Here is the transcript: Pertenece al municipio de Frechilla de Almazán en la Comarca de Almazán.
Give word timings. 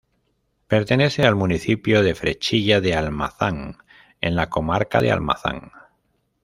Pertenece 0.67 1.27
al 1.27 1.35
municipio 1.35 2.01
de 2.01 2.15
Frechilla 2.15 2.81
de 2.81 2.95
Almazán 2.95 3.77
en 4.19 4.35
la 4.35 4.49
Comarca 4.49 4.99
de 4.99 5.11
Almazán. 5.11 5.71